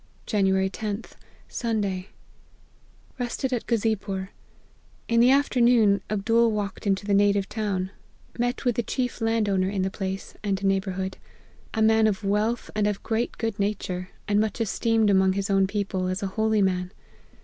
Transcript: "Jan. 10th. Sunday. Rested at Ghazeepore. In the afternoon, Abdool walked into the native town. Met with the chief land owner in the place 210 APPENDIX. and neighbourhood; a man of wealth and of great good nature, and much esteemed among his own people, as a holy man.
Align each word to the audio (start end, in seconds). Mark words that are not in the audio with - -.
"Jan. 0.25 0.45
10th. 0.45 1.11
Sunday. 1.47 2.07
Rested 3.19 3.53
at 3.53 3.67
Ghazeepore. 3.67 4.29
In 5.07 5.19
the 5.19 5.29
afternoon, 5.29 6.01
Abdool 6.09 6.51
walked 6.51 6.87
into 6.87 7.05
the 7.05 7.13
native 7.13 7.47
town. 7.47 7.91
Met 8.39 8.65
with 8.65 8.77
the 8.77 8.81
chief 8.81 9.21
land 9.21 9.47
owner 9.47 9.69
in 9.69 9.83
the 9.83 9.91
place 9.91 10.31
210 10.41 10.41
APPENDIX. 10.49 10.61
and 10.63 10.67
neighbourhood; 10.67 11.17
a 11.75 11.81
man 11.83 12.07
of 12.07 12.23
wealth 12.23 12.71
and 12.75 12.87
of 12.87 13.03
great 13.03 13.37
good 13.37 13.59
nature, 13.59 14.09
and 14.27 14.39
much 14.39 14.59
esteemed 14.59 15.11
among 15.11 15.33
his 15.33 15.51
own 15.51 15.67
people, 15.67 16.07
as 16.07 16.23
a 16.23 16.27
holy 16.33 16.63
man. 16.63 16.91